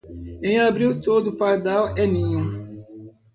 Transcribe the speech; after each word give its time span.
Em 0.41 0.57
abril, 0.59 0.99
todo 0.99 1.37
pardal 1.37 1.93
é 1.95 2.07
ninho. 2.07 2.83